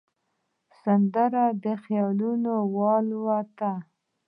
[0.81, 2.51] سندره د خیالونو
[2.95, 3.71] الوت ده